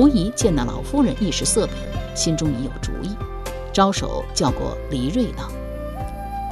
[0.00, 1.76] 侯姨见那老夫人一时色变，
[2.16, 3.14] 心中已有主意，
[3.70, 5.52] 招手叫过李瑞道：“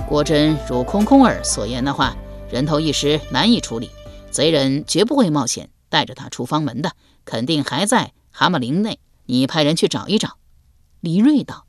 [0.07, 2.15] 果真如空空儿所言的话，
[2.51, 3.89] 人头一时难以处理，
[4.31, 6.93] 贼人绝不会冒险带着他出方门的，
[7.25, 9.01] 肯定还在蛤蟆陵内。
[9.25, 10.37] 你派人去找一找。”
[11.01, 11.65] 李瑞道：“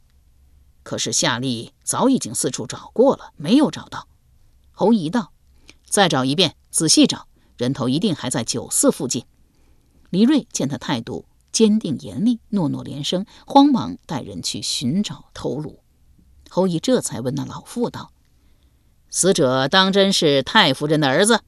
[0.84, 4.09] 可是夏吏早已经四处找过了，没有找到。”
[4.73, 5.31] 侯姨道
[5.88, 9.23] ：“再找一遍，仔细找，人头一定还在酒肆附近。”
[10.12, 11.23] 李瑞见他态度。
[11.52, 15.83] 坚定严厉，诺诺连声，慌忙带人去寻找头颅。
[16.50, 18.11] 侯乙这才问那老妇道
[19.09, 21.41] ：“死者当真是太夫人的儿子？”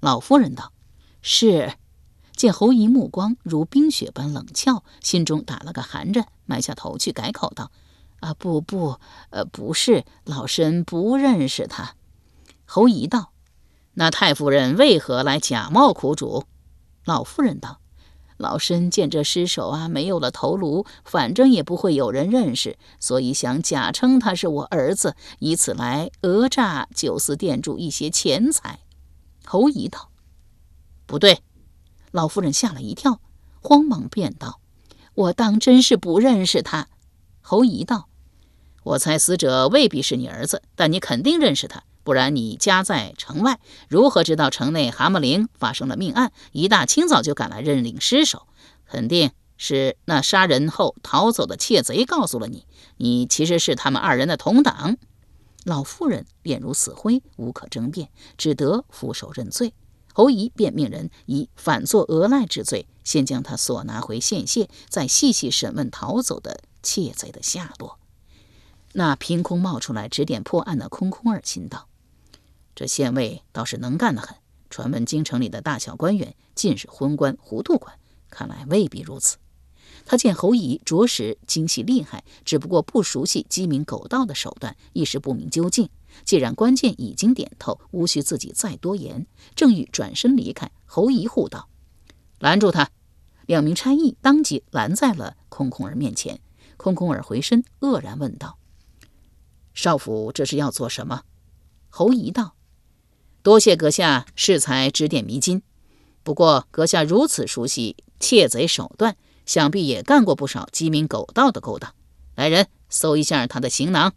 [0.00, 0.72] 老夫人道
[1.22, 1.74] ：“是。”
[2.34, 7.72] 见侯乙目光如冰雪般冷峭，心中打了个寒战，埋下头去改口道
[8.20, 11.96] ：“啊，不不，呃，不是，老身不认识他。”
[12.64, 13.32] 侯乙道
[13.94, 16.44] ：“那太夫人为何来假冒苦主？”
[17.04, 17.80] 老夫人道。
[18.38, 28.78] 老身见这尸首啊，没有了头颅，反正也不会有人认识，所以想假称他是我儿子，以此来讹诈酒肆店主一些钱财。
[29.44, 30.10] 侯姨道
[31.04, 31.42] ：“不对。”
[32.12, 33.20] 老夫人吓了一跳，
[33.60, 34.60] 慌忙便道
[35.14, 36.88] ：“我当真是不认识他。”
[37.42, 38.08] 侯姨道
[38.84, 46.32] ：“我猜死者未必是你儿子，但你肯定认识他。”不然你家在城外，如何知道城内蛤蟆陵发生了命案？
[46.52, 48.46] 一大清早就赶来认领尸首，
[48.86, 52.64] 肯定是那杀人后逃走的窃贼告诉了你。
[52.96, 54.96] 你其实是他们二人的同党。
[55.64, 58.08] 老妇人脸如死灰，无可争辩，
[58.38, 59.74] 只得俯首认罪。
[60.14, 67.98] 侯姨便命人以反作讹赖之罪，先将他所拿回县县，再细细审问逃走的窃贼的下落。
[68.94, 71.87] 那凭空冒出来指点破案的空空儿心道。
[72.78, 74.36] 这县尉倒是能干得很，
[74.70, 77.98] 传闻京城里的大小官员尽是昏官糊涂官，
[78.30, 79.38] 看来未必如此。
[80.04, 85.90] 他见侯乙着实精细厉害，只不过不熟悉鸡鸣狗盗的手段，一时不明究竟。
[86.24, 89.26] 既然关键已经点透，无需自己再多言。
[89.56, 91.68] 正欲转身离开，侯乙护道
[92.38, 92.92] ：“拦住他！”
[93.46, 96.38] 两名差役当即拦在了空空儿面前。
[96.76, 98.56] 空空儿回身愕然问道
[99.74, 101.24] ：“少府这是要做什么？”
[101.90, 102.54] 侯乙道。
[103.42, 105.62] 多谢阁下适才指点迷津，
[106.22, 109.16] 不过阁下如此熟悉窃贼手段，
[109.46, 111.94] 想必也干过不少鸡鸣狗盗的勾当。
[112.34, 114.12] 来人，搜一下他的行囊。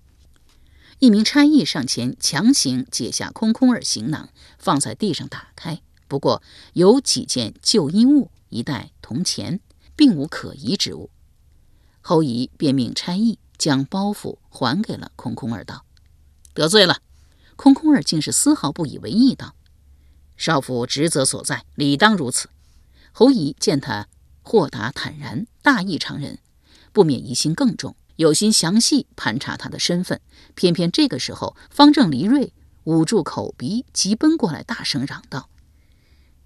[0.99, 5.81] 一名差役上前强行解下空空儿行囊，放在地上打开。
[6.07, 6.43] 不过
[6.73, 9.59] 有几件旧衣物，一袋铜钱，
[9.95, 11.09] 并无可疑之物。
[12.01, 15.85] 后羿便命差役将包袱还给了空空儿，道
[16.53, 16.97] ：“得罪了。”
[17.61, 19.53] 空空儿竟是丝毫不以为意，道
[20.35, 22.49] ：“少府职责所在，理当如此。”
[23.13, 24.07] 侯乙见他
[24.41, 26.39] 豁达坦然，大义常人，
[26.91, 30.19] 不免疑心更重，有心详细盘查他的身份。
[30.55, 32.51] 偏偏这个时候，方正黎瑞
[32.85, 35.47] 捂住口鼻，急奔过来，大声嚷道：“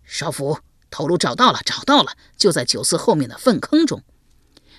[0.04, 0.60] 少府，
[0.92, 4.04] 头颅找到了，找到了，就在酒肆后面的粪坑中。”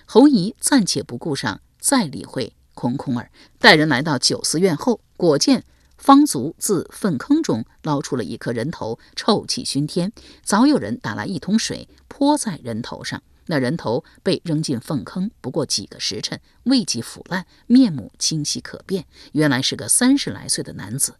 [0.05, 5.65] 侯乙暂且不顾上再理会空空儿，带人来到酒肆院后，果见。
[6.07, 10.13] 方足自粪坑中捞出了一颗人头，臭气熏天。
[10.45, 21.17] 早有人打来一桶水泼在人头上，那人头被扔进粪坑，不过几个时辰，未及腐烂，面目清晰可辨，原来是个三十来岁的男子。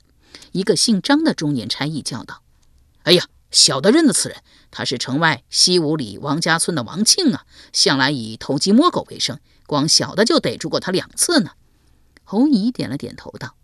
[0.53, 2.43] 一个姓张的中年差役叫道
[3.03, 4.39] ：“哎呀，小的认得此人，
[4.71, 11.51] 他是城外西五里王家村的王庆啊，向来以偷鸡摸狗为生，光小的就逮住过他两次呢。”
[12.23, 13.57] 侯乙点了点头道。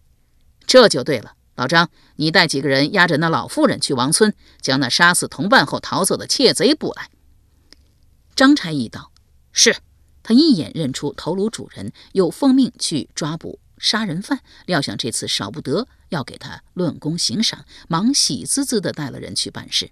[0.72, 7.10] 这就对了，老张，你带几个人押着那老妇人去王村，将那杀死同伴后逃走的窃贼捕来。
[8.34, 9.12] 张差役道
[9.52, 9.76] ：“是。”
[10.24, 14.40] 他一眼认出头颅主人，又奉命去抓捕杀人犯。
[14.64, 19.90] 料想这次少不得要给他论功行赏，忙喜滋滋地带了人去办事。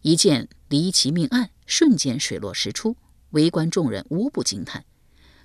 [0.00, 2.96] 一件离奇命案瞬间水落石出，
[3.32, 4.86] 围观众人无不惊叹。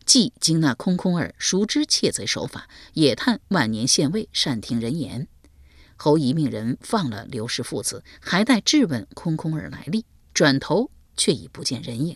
[0.08, 5.28] 既惊那空空儿熟知窃贼手法，也叹万年县尉善听人言。
[5.98, 12.16] 侯乙命人放了刘氏父子，还待质问空空儿来历，转头却已不见人影。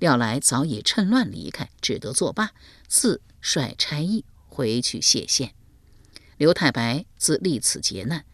[0.00, 2.50] 料来早已趁乱离开，只得作罢，
[2.88, 5.54] 自率差役回去谢县。
[6.36, 8.24] 刘太白自历此劫难，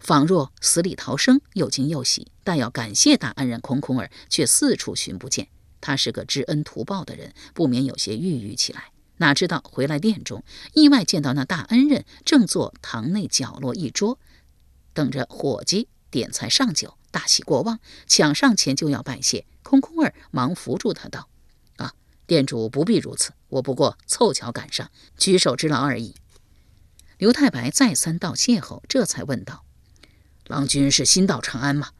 [0.00, 2.32] 仿若死里逃生，又惊又喜。
[2.42, 5.48] 但要感谢大恩人空空儿，却四处寻不见。
[5.80, 8.92] 他是个知恩图报的人，不免有些郁郁起来。
[9.18, 10.44] 哪知道回来殿中，
[10.74, 14.18] 意外见到那大恩人正坐堂内角落一桌，
[14.92, 19.44] 等着伙计点菜上酒，大喜过望，抢上前就要拜谢。
[19.64, 21.28] 空空儿忙扶住他道
[21.76, 21.92] ：“啊，
[22.26, 26.14] 店主不必如此，我不过凑巧赶上，举手之劳而已。”
[27.18, 29.64] 刘太白再三道谢后，这才问道
[30.46, 31.90] ：“郎君是新到长安吗？”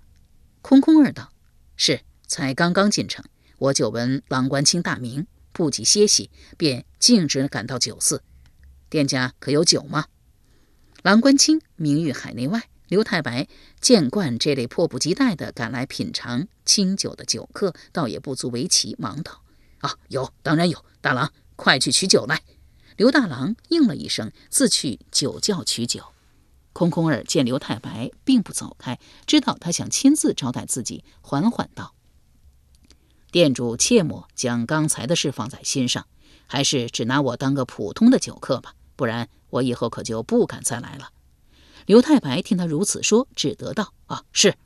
[0.62, 1.32] 空空儿道
[1.76, 3.24] ：“是，才刚刚进城。
[3.58, 8.22] 我久闻郎官卿大名，不及歇息，便径直赶到酒肆。
[8.88, 10.06] 店家可有酒吗？”
[11.02, 12.68] 郎官清名誉海内外。
[12.86, 13.48] 刘太白
[13.80, 19.42] 见惯这类迫不及待地赶来品尝清酒的酒客，倒也不足为奇，忙道
[19.82, 20.82] ：“啊，有，当然有。
[21.02, 22.40] 大郎，快去取酒来。”
[22.96, 26.02] 刘大郎应了一声，自去酒窖取酒。
[26.72, 31.94] 空空儿见刘太白并不走开，知道他想亲自招待自己，缓缓道
[33.30, 36.06] ：“店主切莫将刚才的事放在心上，
[36.46, 41.10] 还是只拿我当个普通的酒客吧，不然我以后可就不敢再来了。”
[41.86, 44.56] 刘太白听他如此说，只得道：“啊，是。”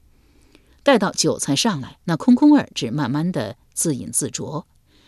[0.83, 4.65] 待到酒菜上来，那空空儿只慢慢的自饮自酌，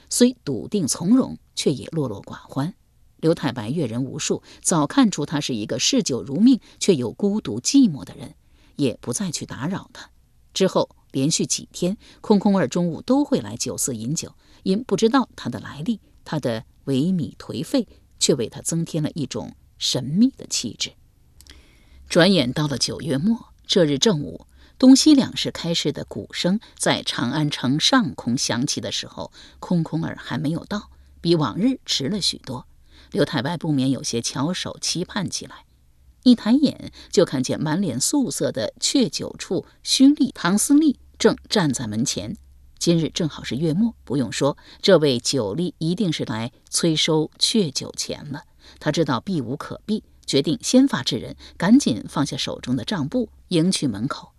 [0.08, 2.74] 虽笃定从容，却也落落寡欢。
[3.16, 8.34] 刘太白阅人无数，早看出他是一个嗜酒如命却又孤独寂寞的人，
[8.76, 10.10] 也不再去打扰他。
[10.52, 14.34] 之后连续几天，空空儿中午都会来酒肆饮酒，
[14.64, 17.86] 因不知道他的来历，他的萎靡颓废
[18.18, 20.94] 却为他增添了一种神秘的气质。
[22.08, 24.46] 转眼到了九月末，这日正午，
[24.76, 29.30] 东西两市开市的鼓声在长安城上空响起的时候，
[29.60, 30.90] 空空儿还没有到，
[31.20, 32.66] 比往日迟了许多。
[33.12, 35.64] 刘太白不免有些翘首期盼起来。
[36.24, 42.36] 一抬眼就看见满脸素色的阙酒处勋吏唐思利正站在门前。
[42.78, 48.42] 今日正好是月末，不用说，这位酒吏一定是来催收阙酒钱了。
[48.78, 50.04] 他知道避无可避。
[50.26, 54.32] 决定先发制人，赶紧放下手中的账簿，迎去门口。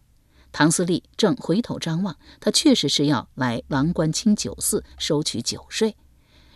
[0.51, 5.95] 唐思利正回头张望，他确实是要来郎官清酒肆收取酒税。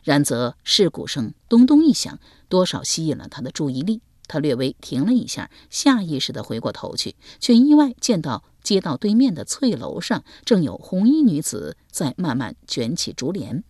[0.04, 4.02] 然则市鼓声咚咚一响，多少吸引了他的注意力。
[4.28, 13.64] 他略微停了一下，下意识地回过头去，却意外见到街道对面的翠楼上，正有红衣女子在慢慢卷起竹帘，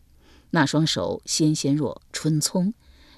[0.49, 2.73] 那双手纤纤若春葱，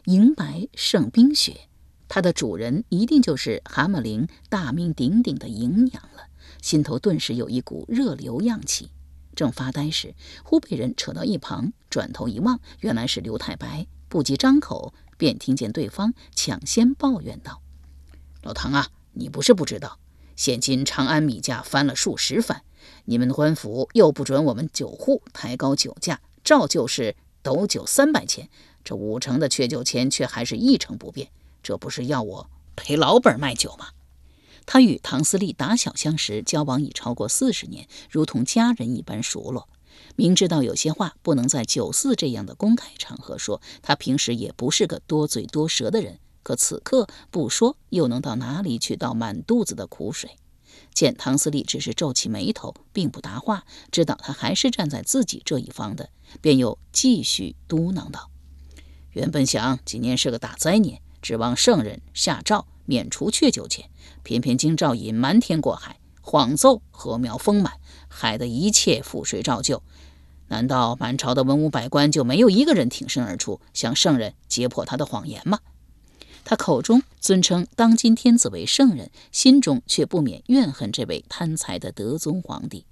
[0.05, 1.61] 银白胜冰雪。
[2.07, 6.27] 它的主人一定就是蛤蟆陵大名鼎鼎的银娘了，
[6.61, 8.91] 心头顿时有一股热流漾起。
[9.33, 10.13] 正发呆时，
[10.43, 13.87] 忽被人扯到一旁，转头一望，原来是刘太白。
[14.07, 17.63] 不及张口，便听见对方抢先抱怨道
[18.43, 19.97] ：“老唐啊，你不是不知道，
[20.35, 22.61] 现今长安米价翻了数十番，
[23.05, 28.49] 你们的官府又不准我们酒户抬高酒价，照旧是斗酒三百钱，
[28.83, 31.29] 这五成的缺酒钱却还是一成不变。”
[31.63, 33.89] 这不是要我赔老本卖酒吗？
[34.65, 39.67] 他与唐思立打小相识，交往已超过四十年，如同家人一般熟络。
[40.15, 46.17] 明知道有些话不能在酒肆这样的公开场合说，他平时也不是个多嘴多舌的人。
[46.43, 50.37] 可此刻不说，又能到哪里去倒满肚子的苦水？
[50.93, 56.09] 见唐思礼只是皱起眉头，并不答话，知道他还是站在自己这一方的，
[56.41, 58.29] 便又继续嘟囔道
[59.11, 63.91] ：“原本想今年是个大灾年。”指望圣人下诏免除阙酒钱，
[64.23, 67.73] 偏偏京兆尹瞒天过海，谎奏禾苗丰满，
[68.07, 69.83] 害得一切覆水照旧。
[70.47, 75.59] 难道满朝的文武百官就没有一个人挺身而出，向圣人揭破他的谎言吗？
[76.43, 82.85] 他口中尊称当今天子为圣人，心中却不免怨恨这位贪财的德宗皇帝。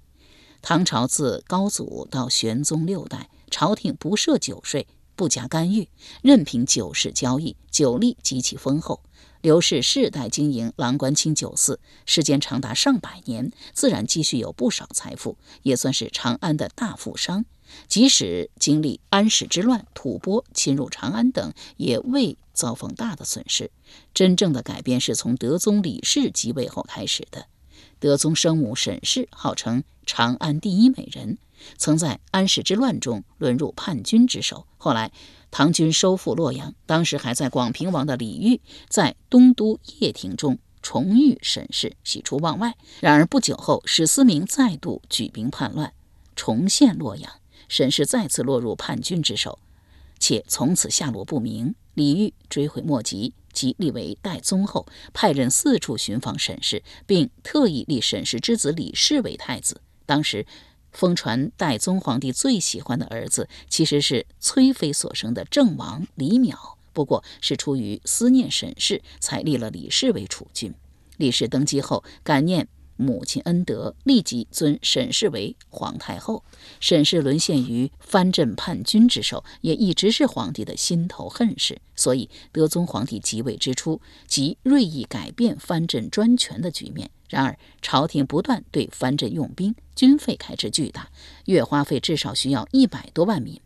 [0.62, 4.86] 唐朝自高祖到玄宗六代，朝廷不设酒税。
[5.16, 5.86] 不加干预，
[6.22, 9.02] 任凭酒市交易，酒利极其丰厚。
[9.42, 17.44] 刘氏世代经营郎官清酒肆，时间长达上百年，自然积蓄有不少财富，也算是长安的大富商。
[17.88, 23.70] 即使经历安史之乱、吐蕃侵入长安等，也未遭逢大的损失。
[24.14, 27.46] 真正的改变是从德宗李氏即位后开始的。
[27.98, 31.38] 德宗生母沈氏号称长安第一美人，
[31.76, 34.66] 曾在安史之乱中沦入叛军之手。
[34.78, 35.12] 后来
[35.50, 42.74] 唐军收复洛阳，当时还在广平王的李煜在东都掖庭中重遇沈氏，喜出望外。
[43.00, 45.92] 然而不久后，史思明再度举兵叛乱。
[46.34, 47.30] 重现洛阳，
[47.70, 49.60] 沈氏再次落入叛军之手，
[50.18, 51.76] 且从此下落不明。
[51.94, 59.80] 李煜追悔莫及，即立为代宗后，派人四处寻访沈氏，并特意立沈氏之子李氏为太子。
[60.04, 60.44] 当时
[60.90, 70.74] 疯传代宗皇帝最喜欢的儿子，其实是崔妃所生的郑王李淼，不过是出于思念沈氏，才立了李氏为储君。
[71.18, 72.66] 李氏登基后，感念。
[73.00, 76.44] 母亲恩德，立即尊沈氏为皇太后。
[76.78, 81.80] 沈氏沦陷于藩镇叛军之手，也一直是皇帝的心头恨事。
[81.96, 87.10] 所以，德宗皇帝即位之初，即锐意改变藩镇专权的局面。
[87.28, 91.08] 然而，朝廷不断对藩镇用兵，军费开支巨大，
[91.46, 93.60] 月花费至少需要一百多万民，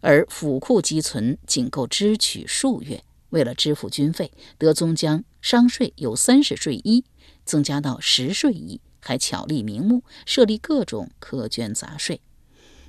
[0.00, 3.02] 而府库积存仅够支取数月。
[3.30, 7.04] 为了支付军费，德宗将商税由三十税一。
[7.44, 12.20] 增加到十税一，还巧立名目设立各种苛捐杂税，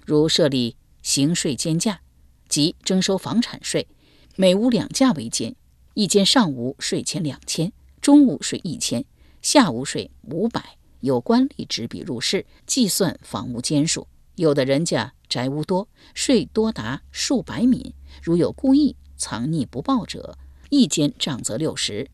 [0.03, 2.01] 如设立行税间价，
[2.49, 3.87] 即征收房产税，
[4.35, 5.55] 每屋两价为间，
[5.93, 7.71] 一间上屋税前两千，
[8.01, 9.05] 中屋税一千，
[9.43, 10.79] 下屋税五百。
[11.01, 20.39] 有官吏执笔入室计算房屋间数，有的人家宅屋多，税多达数百米，如有故意藏匿不报者，
[20.71, 22.09] 一间账则六十。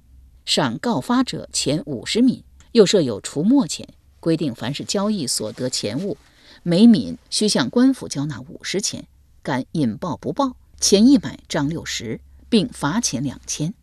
[0.46, 3.88] 赏告发者钱五十敏，又设有除没钱，
[4.20, 6.18] 规定凡是交易所得钱物，
[6.64, 9.08] 每敏需向官府交纳五十钱。
[9.42, 13.74] 敢引报不报，钱一百，账六十，并罚钱两千。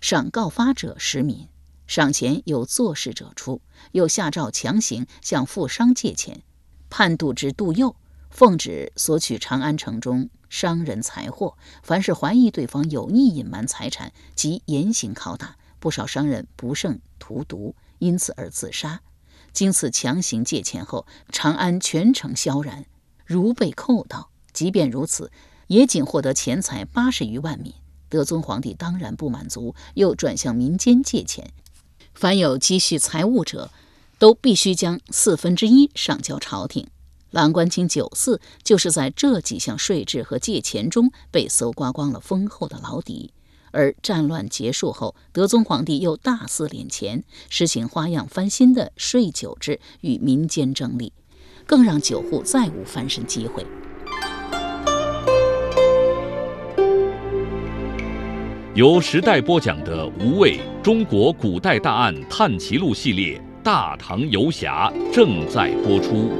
[0.00, 1.48] 赏告发者十敏，
[1.86, 3.60] 赏钱由做事者出。
[3.92, 6.42] 又下诏强行向富商借钱。
[6.88, 7.96] 叛度之杜佑，
[8.30, 15.56] 奉旨索取长安城中商人财货，凡是怀疑对方有意隐瞒财产，即严刑拷打。
[15.80, 19.00] 不少商人不慎荼毒，因此而自杀。
[19.52, 22.86] 经此强行借钱后，长安全城萧然，
[23.26, 24.30] 如被扣到。
[24.52, 25.32] 即便如此，
[25.66, 27.74] 也仅获得钱财八十余万米。
[28.08, 31.52] 德宗皇帝当然不满足，又转向民间借钱。
[32.14, 33.70] 凡有积蓄财物者，
[34.18, 36.86] 都必须将四分之一上交朝廷。
[37.30, 43.32] 郎官清九四就是在这几项税制和借钱中被搜刮光了丰厚的老底。
[43.72, 51.12] 而战乱结束后，德宗皇帝又大肆敛钱，实行花样翻新的税酒制，与民间争利，
[51.66, 53.66] 更让酒户再无翻身机会。
[58.74, 66.30] 由时代播讲的《无畏中国古代大案探奇录》系列《大唐游侠》正在播出。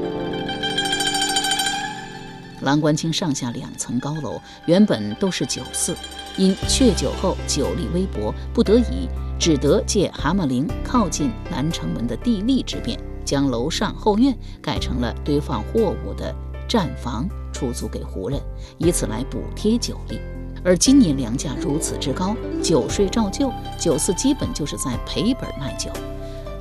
[2.63, 5.95] 蓝官清上下两层高楼，原本都是酒肆。
[6.41, 9.07] 因阙酒后酒力微薄，不得已
[9.39, 16.35] 只得借蛤蟆陵靠近南城门的地利之便，将楼上后院改成了堆放货物的
[16.67, 18.41] 站房，出租给胡人，
[18.79, 20.19] 以此来补贴酒力。
[20.65, 25.91] 而今年粮价如此之高，酒税照旧，酒肆基本就是在赔本卖酒。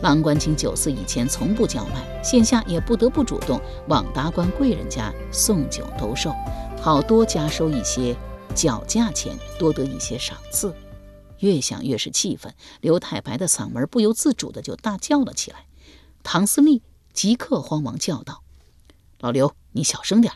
[0.01, 6.33] 郎官清酒肆以前从不叫卖，现下也不得不主动往达官贵人家送酒兜售，
[6.81, 8.13] 好多加收一些。
[8.59, 10.75] 脚价钱多得一些赏赐，
[11.39, 12.53] 越想越是气愤。
[12.81, 15.65] 刘太白的嗓门不由自主的就大叫了起来。
[16.23, 16.81] 唐思利
[17.13, 18.43] 即刻慌忙叫道
[19.21, 20.33] ：“老刘，你小声点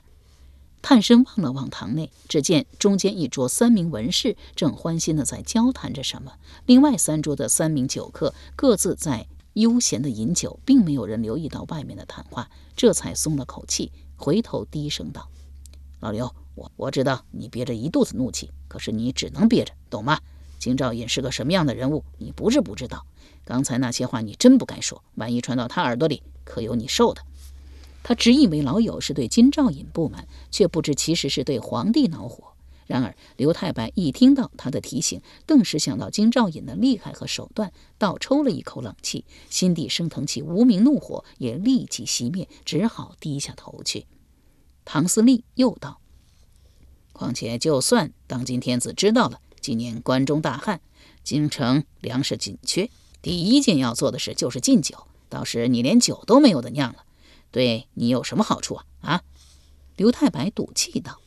[0.82, 15.28] 探身望了望堂内，只见中间一桌三名文士正欢心的在交谈着什么，另外三桌的三名酒客各自在悠闲的饮酒，并没有人留意到外面的谈话，这才松了口气，回头低声道
[16.04, 20.20] ：“老刘。”我我知道你憋着一肚子怒气，可是你只能憋着，懂吗？
[20.60, 23.08] 金兆尹是个什么样的人物，你不是不知道。
[23.44, 27.24] 刚才那些话你真不该说，万一传到他耳朵里，可有你受的。
[28.04, 32.54] 他只以为老友是对金兆尹不满，却不知其实是对皇帝恼火。
[32.86, 44.06] 然而刘太白一听到他的提醒，顿时想到金兆尹的厉害和手段，倒抽了一口冷气，心底升腾起无名怒火，也立即熄灭，只好低下头去。
[44.86, 46.00] 唐思利又道。
[47.12, 50.82] 况且，就算当今天子知道了今年关中大旱，
[51.24, 52.90] 京城粮食紧缺，
[53.22, 55.08] 第一件要做的事就是禁酒。
[55.30, 57.06] 到时你连酒都没有的酿了，
[57.52, 58.86] 对你有什么好处啊？
[59.02, 59.22] 啊！
[59.96, 61.20] 刘太白赌气道：“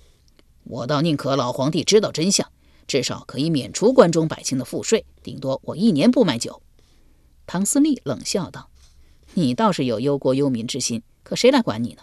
[0.65, 2.51] 我倒宁可老皇帝知道真相，
[2.89, 6.63] 至少可以免除关中百姓的赋税，顶多我一年不卖酒。”
[7.47, 8.71] 唐思立冷笑道
[9.35, 12.03] ：“你倒是有忧国忧民之心，可谁来管你呢？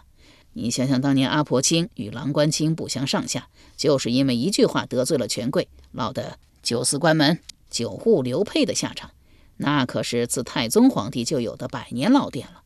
[0.54, 9.12] 你想想当年阿婆青与郎官青不相上下，就是因为一句话得罪了权贵，落得九司关门、九户流配的下场，
[9.58, 12.62] 那可是自太宗皇帝就有的百年老店了。”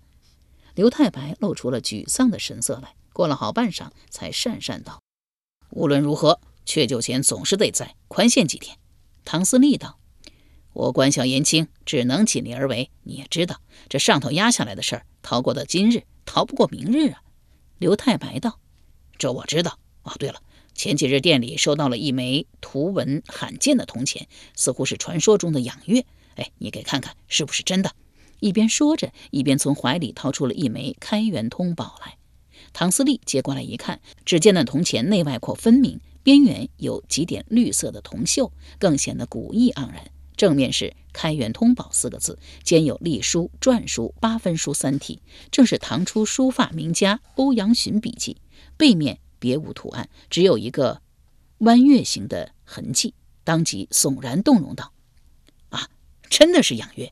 [0.76, 2.94] 刘太白露出了沮丧的神色来。
[3.14, 5.02] 过了好半晌，才讪讪道
[5.72, 8.78] ：“无论如何，确酒钱总是得在，宽限几天。”
[9.26, 9.98] 唐思立道
[10.74, 12.92] ：“我官小言轻，只能尽力而为。
[13.02, 17.24] 你也知道，这上头压下来的事儿，逃过的今日，逃不过明日啊。”
[17.80, 18.60] 刘太白道
[19.18, 19.78] ：“这我知道。
[20.04, 20.42] 哦，对了，
[20.74, 26.06] 前几日店里收到了一枚图文罕见的铜钱，似乎是传说中的养月。
[26.36, 27.92] 哎，你给看看是不是真的？”
[28.40, 32.18] 一边说着，一边从怀里掏出了一枚开元通宝来。
[32.72, 40.12] 唐思立接过来一看，只见那铜钱内外廓分明，边缘有几点绿色的铜锈，更显得古意盎然。
[40.36, 45.20] 正面是“开元通宝”四个字，兼有隶书、篆书、八分书三体，
[45.50, 48.38] 正是唐初书法名家欧阳询笔迹。
[48.78, 51.02] 背面别无图案，只有一个
[51.60, 54.94] 弯月形的痕迹，当即悚然动容道
[55.70, 55.90] ：“啊，
[56.30, 57.12] 真的是养月！”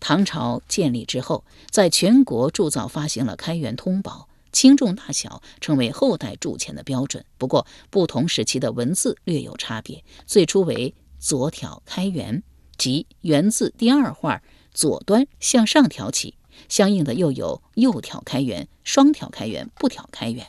[0.00, 7.24] 唐朝建立之后，在全国铸造发行了开元通宝，轻重大小成为后代铸钱的标准。
[7.36, 10.02] 不过，不同时期的文字略有差别。
[10.26, 12.42] 最初为左挑开元，
[12.76, 16.34] 即元字第二画左端向上挑起；
[16.68, 20.46] 相应的又有右挑开元、双挑开元、不挑开元。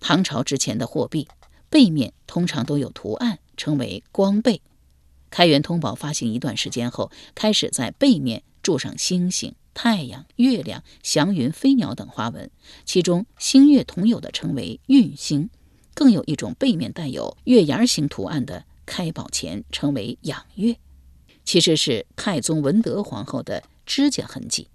[0.00, 1.28] 唐朝之前的货币
[1.70, 4.60] 背面通常都有图案，称为光背。
[5.30, 12.50] 开元通宝发行一段时间后，开始在背面铸上星星、太阳、月亮、祥云、飞鸟等花纹，
[12.84, 15.48] 其中星月同有的称为运星，
[15.94, 20.76] 更有一种背面带有月牙形图案的开宝钱，称为养月，
[21.46, 24.68] 其实是太宗文德皇后的指甲痕迹。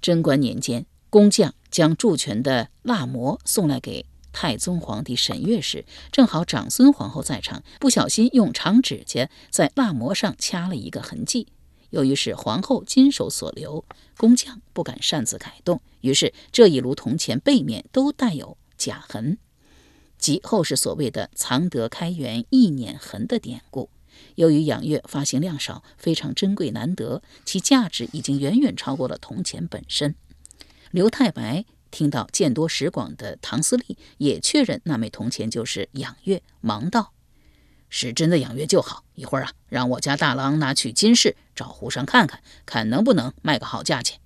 [0.00, 4.06] 贞观年间，工匠将铸权的蜡模送来给。
[4.32, 11.46] 太宗皇帝审阅时，正好长孙皇后在场，不小心用长指甲在蜡模上掐了一个痕迹。
[11.90, 13.84] 由于是皇后金手所留，
[14.16, 19.38] 工匠不敢擅自改动，于是这一炉铜钱背面都带有甲痕，
[20.18, 23.88] 即后世所谓的“藏德开元意捻痕”的典故。
[24.34, 30.14] 由于养月发行量少，非常珍贵难得，其价值已经远远超过了铜钱本身。
[30.90, 31.64] 刘太白。
[31.90, 37.14] 听到见多识广的唐思立也确认那枚铜钱就是养月，忙道
[37.88, 39.04] ：“是真的养月就好。
[39.14, 44.20] 一会儿啊，让我家大郎拿去金市找胡商看看，看能不能卖个好价钱。”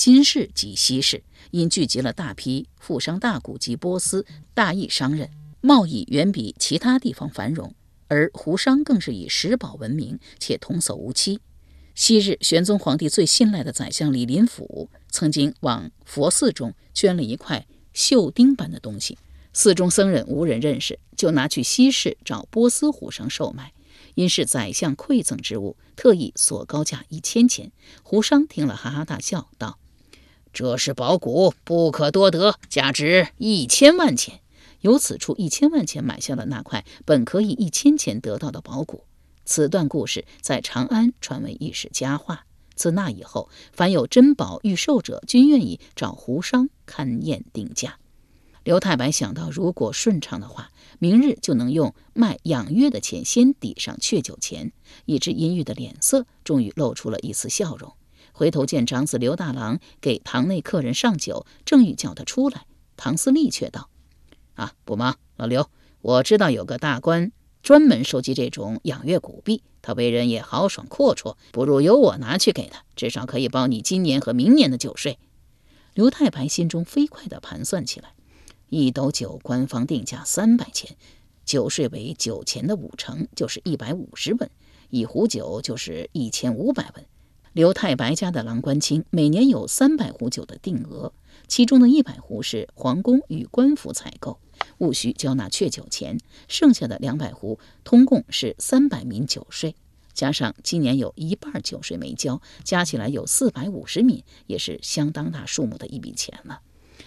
[0.00, 5.28] 金市即西市，因聚集了大批富商大贾及波斯、大邑商人，
[5.60, 7.74] 贸易远比其他地方繁荣，
[8.08, 11.40] 而胡商更是以石宝闻名，且童叟无欺。
[11.94, 19.18] 昔日玄宗皇帝最信赖的宰相李林甫，曾经往佛寺中捐了一块绣钉般的东西，
[19.52, 23.74] 寺中僧人无人认识，就拿去西市找波斯胡商售卖。
[24.14, 27.70] 因是宰相馈赠之物，特意索高价一千钱。
[28.02, 29.78] 胡商听了，哈哈大笑，道
[30.52, 34.40] ：“这是宝骨，不可多得，价值一千万钱。”
[34.80, 39.04] 由此处一千万钱买下了那块本可以一千钱得到的宝骨。
[39.44, 42.46] 此段故事在长安传为一时佳话。
[42.74, 47.98] 自那以后，凡有珍宝欲售者，均愿意找胡商勘验定价。
[48.64, 54.72] 刘太白想到，如果顺畅的话，明日就能用卖养月的钱先抵上确酒钱。
[55.04, 57.92] 一只阴郁的脸色终于露出了一丝笑容。
[58.32, 62.66] 回头见长子刘大郎给堂内客人上酒，正欲叫他出来，
[62.96, 63.90] 唐思立却道
[64.54, 65.68] ：“啊，不忙，老刘，
[66.00, 75.18] 我知道有个大官。”专门收集这种养月古币，他为人也豪爽阔绰，不如由我拿去给他，至少可以包你今年和明年的酒税。
[75.92, 78.14] 刘太白心中飞快地盘算起来：
[78.70, 80.96] 一斗酒官方定价三百钱，
[81.44, 84.48] 酒税为酒钱的五成，就是一百五十文；
[84.88, 87.04] 一壶酒就是一千五百文。
[87.52, 91.12] 刘太白家的郎官卿每年有三百壶酒的定额，
[91.48, 94.38] 其中的一百壶是皇宫与官府采购。
[94.78, 99.74] 务需交纳确酒钱，剩下的两百壶通共是三百民酒税，
[100.12, 106.60] 加上今年有一半酒税没交，加起来有四百五十民，也是相当大数目的一笔钱了。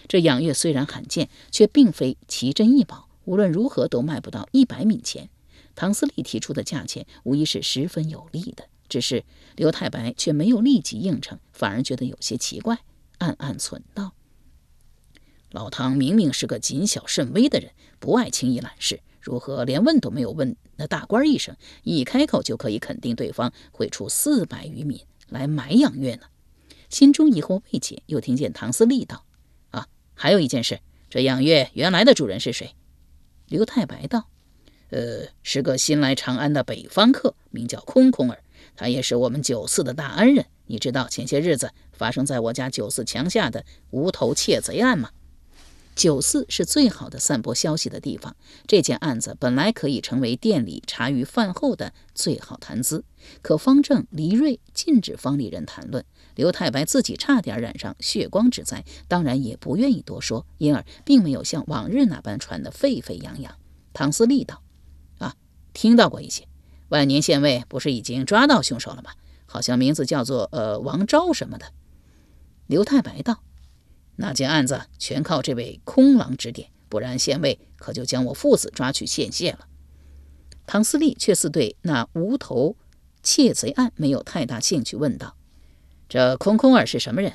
[0.09, 5.29] 这养月虽然罕见，却并非奇珍异宝，无论如何都卖不到一百米钱。
[5.73, 9.23] 唐思立提出的价钱无疑是十分有利的，只是
[9.55, 12.77] 刘太白却没有立即应承，反而觉得有些奇怪，
[13.17, 14.13] 暗暗忖道。
[15.49, 26.27] 老唐明明是个谨小慎微的人，不爱轻易揽事，如何连问都没有问那大官一声，一开口就可以肯定对方会出四百余米来买养月呢？
[26.91, 29.25] 心中疑惑未解，又听见唐思利道
[29.71, 32.75] ：“啊，还有一件事，这养月原来的主人是谁？”
[33.49, 34.29] 刘太白道
[34.91, 38.42] ：“呃，是个新来长安的北方客，名叫空空儿，
[38.75, 40.45] 他也是我们九寺的大恩人。
[40.67, 45.11] 你知道前些日子发生在我家九寺墙下的无头窃贼案吗？”
[45.95, 48.35] 九寺是最好的散播消息的地方。
[48.65, 53.03] 这件案子本来可以成为店里茶余饭后的最好谈资，
[53.43, 56.03] 可方正、黎瑞禁止方里人谈论。
[56.33, 63.55] 刘太白自己差点染上血光之灾，当然也不愿意多说，因而并没有像往日那般传得沸沸扬扬。
[63.93, 64.63] 唐思利道
[65.19, 65.35] ：“啊，
[65.73, 66.47] 听到过一些。
[66.93, 69.11] 万年县尉不是已经抓到凶手了吗？
[69.47, 71.65] 好像名字叫做呃王昭什么的。”
[72.67, 73.41] 刘太白道。
[74.15, 79.67] 那件案子全靠这位空狼指点，不然县尉可就将我父子抓去献谢了。
[80.67, 82.77] 唐思利却似对那无头
[83.23, 85.35] 窃贼案没有太大兴趣，问道
[86.07, 87.33] ：“这空空儿是什么人？”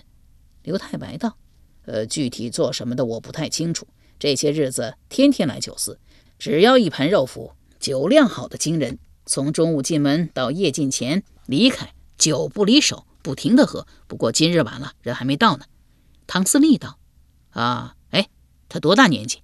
[0.62, 1.37] 刘太白道
[1.85, 3.88] ：“呃，具体做什么的我不太清楚。
[4.21, 5.99] 这些日子天天来酒肆，
[6.38, 9.01] 只要一盘肉脯，酒量好的惊人。
[9.29, 13.87] 从中午进门到夜尽前离开，酒不离手，不停的喝。
[14.07, 15.67] 不过今日晚了，人还没到呢。”
[16.27, 16.99] 唐思立道
[17.53, 18.29] ：“啊，哎，
[18.71, 19.43] 他多大年纪？”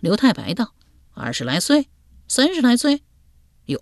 [0.00, 0.74] 刘太白道
[1.14, 1.88] ：“二十来岁，
[2.28, 3.02] 三十来岁。
[3.66, 3.80] 哟，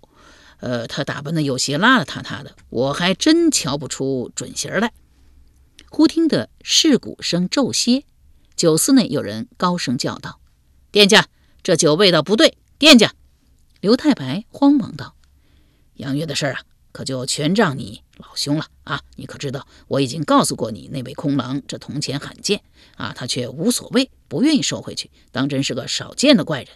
[0.61, 4.93] 呃，他打扮的有些邋邋遢遢的，我还真瞧不出准形来。”
[5.91, 8.05] 忽听得市鼓声骤歇，
[8.55, 10.39] 酒肆内有人高声叫道
[10.91, 11.27] ：“店家，
[11.61, 12.57] 这酒味道不对！
[12.77, 13.13] 店家！”
[13.81, 15.15] 刘太白慌忙道
[16.01, 16.61] ：“杨月的事儿啊，
[16.91, 19.01] 可就全仗你。”老兄了啊！
[19.15, 22.61] 你可知道我已经告诉过你，那位空狼这铜钱罕见
[22.95, 26.67] 啊，他却无所谓，不愿意收回去，当真是个少见的怪人。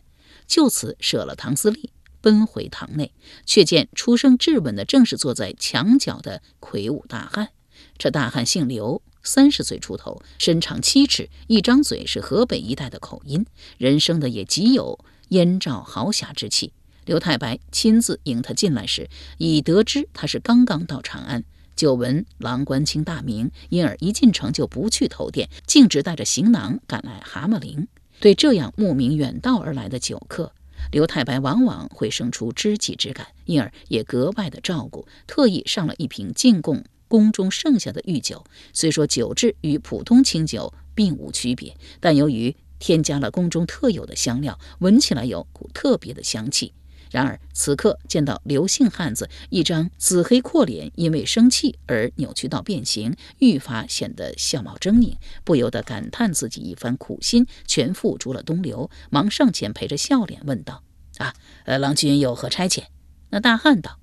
[0.47, 3.11] 就此舍了唐思利，奔回堂内，
[3.45, 7.49] 却见出声质问的正是坐在墙角的魁梧大汉。
[7.97, 13.45] 这大汉姓刘，三十岁出头，身长七尺，一张嘴是河北一带的口音，
[13.77, 16.73] 人生的也极有燕赵豪侠之气。
[17.05, 21.43] 刘太白亲自迎他进来时，已得知他是刚刚到长安，
[21.75, 27.87] 久闻郎官卿大名，因而一进城就不去投店，径直带着行囊赶来蛤蟆陵。
[28.19, 30.51] 对这样慕名远道而来的酒客，
[30.91, 38.43] 刘太白往往会生出知己之感，因而也格外的照顾，特意上了一瓶进贡宫中剩下的御酒。
[38.73, 46.73] 虽说酒质与普通清酒并无区别，但由于添加了宫中特有的香料，闻起来有股特别的香气。
[47.15, 60.83] 然而此刻见到刘姓汉子一张紫黑阔脸，因为生气而扭曲到变形，愈发显得相貌狰狞，不由得感叹自己一番苦心全付诸了东流，忙上前陪着笑脸问道
[61.15, 62.83] ：“啊，呃，郎君有何差遣？”
[63.31, 63.97] 那大汉道：“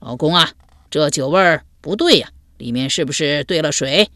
[0.00, 0.52] 老公啊，
[0.90, 4.10] 这酒味儿不对呀，里面是不是兑了水？”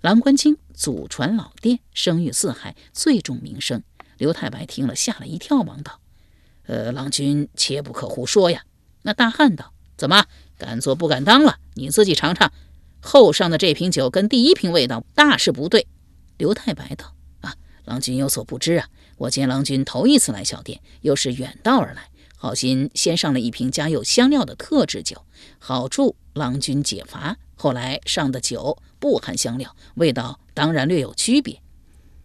[0.00, 3.82] 郎官清祖传老店，声誉四海，最重名声。
[4.16, 6.00] 刘太白听了吓了一跳，忙道。
[6.66, 8.64] 呃，郎君切不可胡说呀！
[9.02, 10.24] 那大汉道：“怎么
[10.56, 11.58] 敢做不敢当了？
[11.74, 12.50] 你自己尝尝，
[13.00, 15.86] 后上的这瓶酒跟第一瓶味道大是不对。”
[16.38, 25.26] 刘太白道：“啊，郎君有所不知啊，我见郎君头一次来小店，又是远道而来，好心先上了一瓶加有香料的特制酒，
[25.58, 27.36] 好助郎君解乏。
[27.56, 31.60] 后来上的酒不含香料，味道当然略有区别。”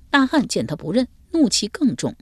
[0.10, 2.16] 大汉见他不认，怒气更重。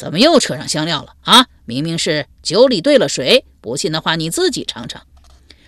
[0.00, 1.46] 怎么又扯上香料了啊？
[1.66, 5.06] 明明是酒里兑了水，不信的话你自己尝尝。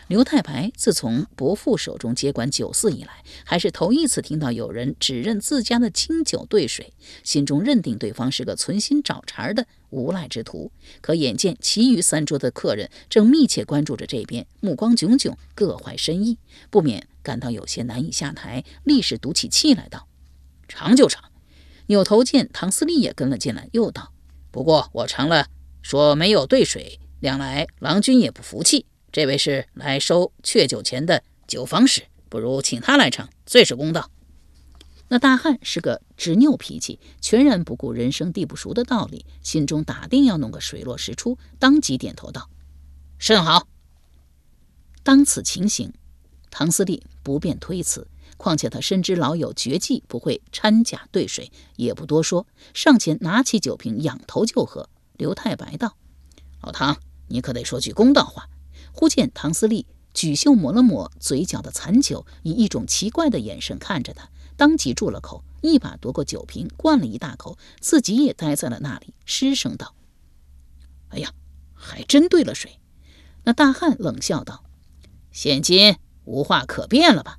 [0.08, 10.72] 刘太白自从伯父手中接管酒肆以来，还是头一次听到有人指认自家的清酒兑水，心中认定对方是个存心找茬的无赖之徒。
[11.02, 16.38] 可眼见其余三桌的客人正密切关注着这边，目光炯炯，各怀深意，
[16.70, 20.08] 不免感到有些难以下台，立时赌起气来道
[20.66, 21.22] ：“尝就尝。”
[21.88, 24.11] 扭头见唐思利也跟了进来，又道。
[24.52, 25.48] 不过我尝了，
[25.82, 28.86] 说没有兑水，两来郎君也不服气。
[29.10, 34.10] 这位是来收雀酒钱的酒坊使，不如请他来尝，最是公道。
[35.08, 42.48] 那大汉是个执拗脾气，全然不顾人生地不熟的道理，心中打定要弄个水落石出，当即点头道
[43.18, 43.66] ：“甚好。”
[45.02, 45.92] 当此情形，
[46.50, 48.06] 唐思利不便推辞。
[48.42, 54.88] 况且他深知老友绝技不会掺假兑水，也不多说，上前拿起酒瓶，仰头就喝。
[55.16, 55.96] 刘太白道
[56.60, 56.96] ：“老唐，
[57.28, 58.48] 你可得说句公道话。”
[58.90, 69.94] 忽见唐思利举袖抹了抹嘴角的残酒，以一种奇怪的眼神看着他，当即住了口，一把夺过酒瓶，灌了一大口，自己也呆在了那里，失声道
[71.14, 71.32] ：“哎呀，
[71.74, 72.80] 还真兑了水。”
[73.46, 74.64] 那大汉冷笑道
[75.30, 77.38] ：“现今无话可辩了吧？”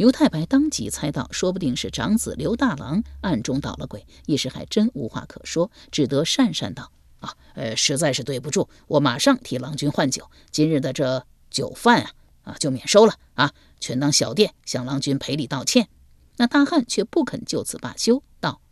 [0.00, 12.12] 刘太白当即猜到，说不定是长子刘大郎暗中捣了鬼，一时还真无话可说，只得讪讪道：“啊，呃，实在是对不住，我马上替郎君换酒，今日的这酒饭啊，
[12.44, 15.90] 啊，就免收了啊，全当小店向郎君赔礼道歉。”
[16.38, 18.62] 那大汉却不肯就此罢休，道：“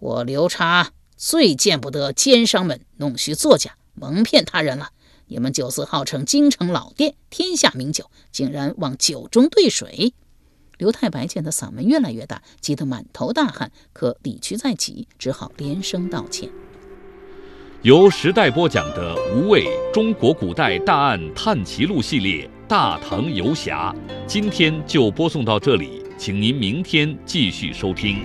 [0.00, 4.92] 我刘叉最见不得奸商们弄虚作假，蒙骗他人了。
[5.28, 10.12] 你们酒肆号称京城老店，天下名酒，竟然往酒中兑水！”
[10.78, 16.50] 刘太白见他嗓门越来越大，急得满头大汗，可理屈在即，只好连声道歉。
[17.82, 23.94] 由时代播讲的《无畏中国古代大案探奇录》系列《大唐游侠》，
[24.26, 26.02] 今天就播送到这里。
[26.18, 28.24] 请您明天继续收听。